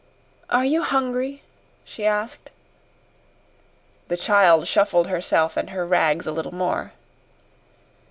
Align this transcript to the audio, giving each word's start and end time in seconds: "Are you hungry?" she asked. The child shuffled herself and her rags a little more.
"Are 0.49 0.65
you 0.65 0.81
hungry?" 0.81 1.43
she 1.85 2.07
asked. 2.07 2.49
The 4.07 4.17
child 4.17 4.67
shuffled 4.67 5.05
herself 5.05 5.55
and 5.55 5.69
her 5.69 5.85
rags 5.85 6.25
a 6.25 6.31
little 6.31 6.55
more. 6.55 6.93